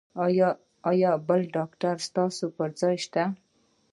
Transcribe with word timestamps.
ایا 0.91 1.11
بل 1.27 1.41
ډاکټر 1.55 1.95
ستاسو 2.07 2.45
پر 2.57 2.69
ځای 2.81 2.95
شته؟ 3.05 3.23